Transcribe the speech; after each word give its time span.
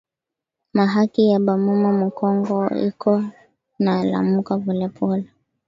Ma 0.73 0.85
haki 0.93 1.21
ya 1.31 1.37
ba 1.45 1.53
mama 1.65 1.89
mu 1.99 2.09
kongo 2.19 2.57
iko 2.89 3.13
na 3.83 3.93
lamuka 4.11 4.53
pole 4.63 4.87
pole 4.97 5.27